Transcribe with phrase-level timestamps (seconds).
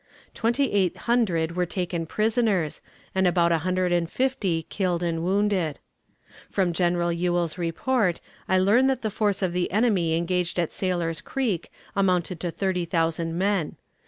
[0.33, 2.81] Twenty eight hundred were taken prisoners,
[3.13, 5.77] and about a hundred and fifty killed and wounded.
[6.49, 8.19] From General Ewell's report,
[8.49, 12.83] I learn that the force of the enemy engaged at Sailor's Creek amounted to thirty
[12.85, 13.75] thousand men.